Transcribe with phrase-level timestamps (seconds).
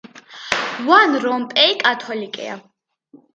[0.87, 2.57] ვან რომპეი კათოლიკეა.